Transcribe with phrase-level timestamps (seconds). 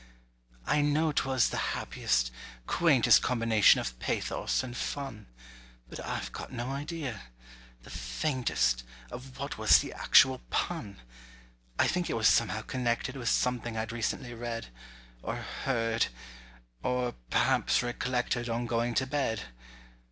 [0.65, 2.31] I know 'twas the happiest,
[2.65, 5.27] quaintest Combination of pathos and fun:
[5.89, 10.99] But I've got no idea—the faintest— Of what was the actual pun.
[11.77, 14.69] I think it was somehow connected With something I'd recently read—
[15.21, 19.41] Or heard—or perhaps recollected On going to bed.